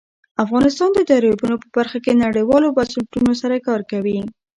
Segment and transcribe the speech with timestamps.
[0.43, 4.19] افغانستان د دریابونه په برخه کې نړیوالو بنسټونو سره کار کوي.